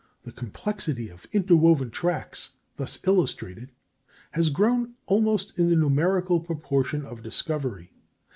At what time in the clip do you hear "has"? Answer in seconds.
4.31-4.49